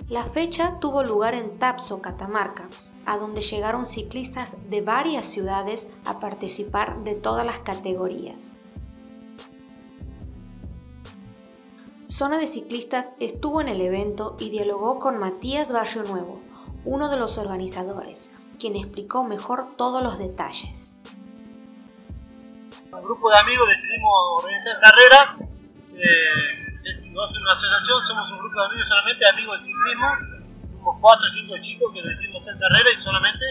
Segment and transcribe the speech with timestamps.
[0.07, 2.69] La fecha tuvo lugar en Tapso, Catamarca,
[3.05, 8.55] a donde llegaron ciclistas de varias ciudades a participar de todas las categorías.
[12.07, 16.39] Zona de Ciclistas estuvo en el evento y dialogó con Matías Barrio Nuevo,
[16.83, 20.97] uno de los organizadores, quien explicó mejor todos los detalles.
[22.91, 25.35] Un grupo de amigos decidimos organizar carrera.
[25.97, 30.07] Eh, es, no es una asociación, somos un grupo de amigos solamente, amigos del ciclismo.
[30.77, 33.45] Somos cuatro o cinco chicos que decidimos hacer carrera y solamente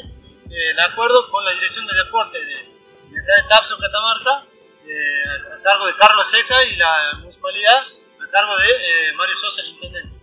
[0.46, 4.46] eh, de acuerdo con la dirección de deporte de, de, de Tapso, Catamarca,
[4.86, 7.82] eh, a cargo de Carlos Ceja y la municipalidad
[8.34, 10.14] cargo de eh, Mario Sosa, el intendente.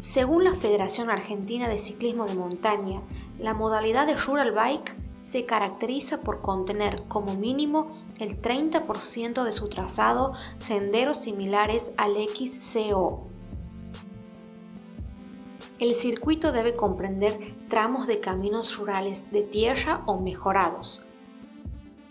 [0.00, 3.00] Según la Federación Argentina de Ciclismo de Montaña,
[3.38, 7.86] la modalidad de Rural Bike se caracteriza por contener como mínimo
[8.18, 13.28] el 30% de su trazado senderos similares al XCO,
[15.84, 21.02] el circuito debe comprender tramos de caminos rurales de tierra o mejorados.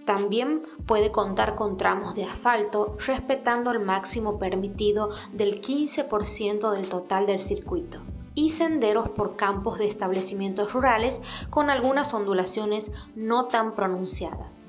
[0.06, 7.26] También puede contar con tramos de asfalto respetando el máximo permitido del 15% del total
[7.26, 8.04] del circuito
[8.36, 11.20] y senderos por campos de establecimientos rurales
[11.50, 14.68] con algunas ondulaciones no tan pronunciadas.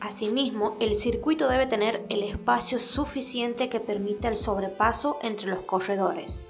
[0.00, 6.46] Asimismo, el circuito debe tener el espacio suficiente que permita el sobrepaso entre los corredores.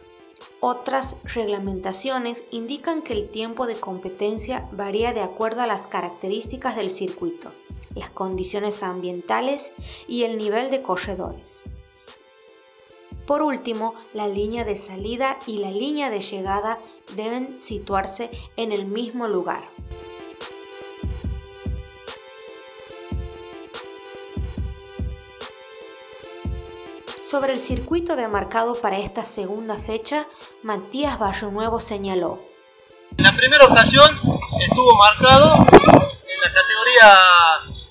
[0.67, 6.91] Otras reglamentaciones indican que el tiempo de competencia varía de acuerdo a las características del
[6.91, 7.53] circuito,
[7.95, 9.75] las condiciones ambientales
[10.09, 11.65] y el nivel de corredores.
[13.27, 16.79] Por último, la línea de salida y la línea de llegada
[17.15, 19.69] deben situarse en el mismo lugar.
[27.35, 30.29] Sobre el circuito demarcado para esta segunda fecha,
[30.63, 31.19] Matías
[31.51, 32.39] Nuevo señaló.
[33.19, 34.09] En la primera ocasión
[34.61, 37.19] estuvo marcado en la categoría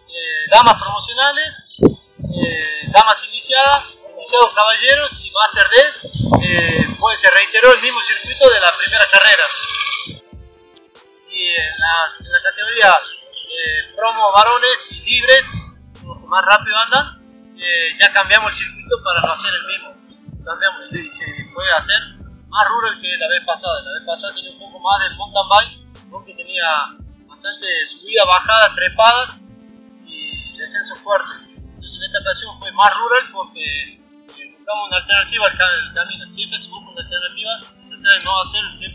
[0.07, 3.83] eh, damas promocionales, eh, damas iniciadas,
[4.15, 6.47] iniciados caballeros y Master D.
[6.47, 6.87] Eh,
[7.19, 9.43] se reiteró el mismo circuito de la primera carrera.
[11.35, 12.95] Y en la, categoría
[13.97, 15.43] promo varones y libres,
[16.05, 17.12] los que más rápido andan,
[17.99, 19.89] ya cambiamos el circuito para no hacer el mismo.
[20.43, 22.01] Cambiamos se fue a hacer
[22.49, 23.81] más rural que la vez pasada.
[23.81, 26.67] La vez pasada tenía un poco más del mountain bike, porque tenía
[27.27, 29.39] bastante subida, bajada, trepada
[30.05, 31.33] y descenso fuerte.
[31.49, 36.25] Entonces, en esta ocasión fue más rural porque eh, buscamos una alternativa al camino.
[36.27, 38.92] Siempre se busca una alternativa, tratar de no hacer siempre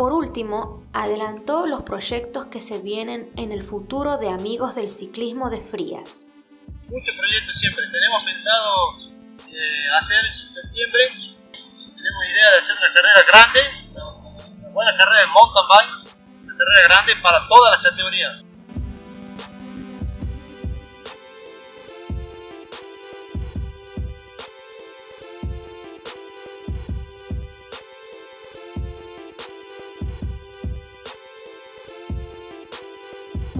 [0.00, 5.50] Por último, adelantó los proyectos que se vienen en el futuro de Amigos del Ciclismo
[5.50, 6.26] de Frías.
[6.88, 7.84] Muchos proyectos siempre.
[7.92, 8.96] Tenemos pensado
[9.46, 11.02] eh, hacer en septiembre,
[11.52, 13.60] tenemos idea de hacer una carrera grande,
[14.62, 18.49] una buena carrera de mountain bike, una carrera grande para todas las categorías.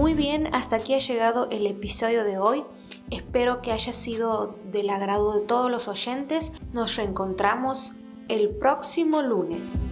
[0.00, 2.64] Muy bien, hasta aquí ha llegado el episodio de hoy.
[3.10, 6.54] Espero que haya sido del agrado de todos los oyentes.
[6.72, 7.96] Nos reencontramos
[8.28, 9.82] el próximo lunes.